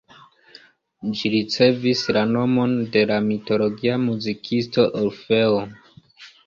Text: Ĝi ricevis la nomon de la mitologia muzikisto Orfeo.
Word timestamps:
Ĝi 1.17 1.31
ricevis 1.33 2.01
la 2.19 2.23
nomon 2.31 2.73
de 2.97 3.05
la 3.13 3.21
mitologia 3.29 4.01
muzikisto 4.09 4.89
Orfeo. 5.05 5.67